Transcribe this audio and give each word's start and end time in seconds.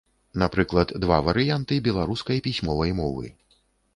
Напрыклад, 0.43 0.93
два 1.03 1.19
варыянты 1.27 1.77
беларускай 1.87 2.41
пісьмовай 2.47 2.95
мовы. 3.01 3.25